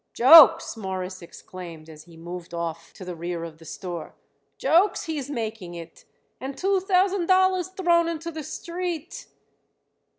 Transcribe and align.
"Jokes!" 0.13 0.75
Morris 0.75 1.21
exclaimed 1.21 1.87
as 1.87 2.05
he 2.05 2.17
moved 2.17 2.55
off 2.55 2.91
to 2.93 3.05
the 3.05 3.15
rear 3.15 3.43
of 3.43 3.59
the 3.59 3.65
store. 3.65 4.15
"Jokes 4.57 5.03
he 5.03 5.19
is 5.19 5.29
making 5.29 5.75
it, 5.75 6.05
and 6.39 6.57
two 6.57 6.79
thousand 6.79 7.27
dollars 7.27 7.67
thrown 7.67 8.07
into 8.09 8.31
the 8.31 8.41
street." 8.41 9.27